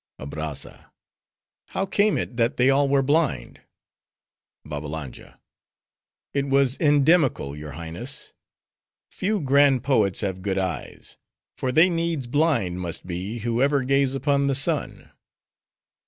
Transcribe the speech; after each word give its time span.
ABRAZZA—How 0.17 1.85
came 1.85 2.17
it, 2.17 2.35
that 2.35 2.57
they 2.57 2.71
all 2.71 2.89
were 2.89 3.03
blind? 3.03 3.61
BABBALANJA—It 4.65 6.47
was 6.47 6.75
endemical, 6.79 7.55
your 7.55 7.73
Highness. 7.73 8.33
Few 9.11 9.39
grand 9.39 9.83
poets 9.83 10.21
have 10.21 10.41
good 10.41 10.57
eyes; 10.57 11.17
for 11.55 11.71
they 11.71 11.87
needs 11.87 12.25
blind 12.25 12.79
must 12.81 13.05
be, 13.05 13.41
who 13.45 13.61
ever 13.61 13.83
gaze 13.83 14.15
upon 14.15 14.47
the 14.47 14.55
sun. 14.55 15.11